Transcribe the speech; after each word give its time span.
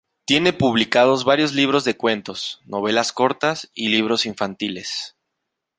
Tiene 0.25 0.51
publicados 0.51 1.25
varios 1.25 1.53
libros 1.53 1.83
de 1.83 1.95
cuentos, 1.95 2.59
novelas 2.65 3.11
cortas 3.13 3.69
y 3.75 3.89
libros 3.89 4.25
infantiles. 4.25 5.15